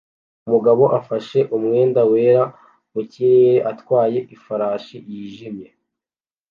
Umugabo 0.47 0.83
afashe 0.99 1.39
umwenda 1.55 2.01
wera 2.11 2.43
mu 2.93 3.01
kirere 3.11 3.53
atwaye 3.71 4.19
ifarashi 4.35 4.97
yijimye 5.11 5.67